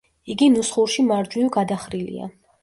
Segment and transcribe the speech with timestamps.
[0.35, 2.33] იგი ნუსხურში მარჯვნივ გადახრილია.